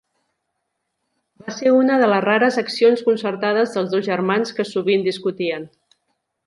[1.41, 5.71] Va ser una de les rares accions concertades dels dos germans, que sovint discutien.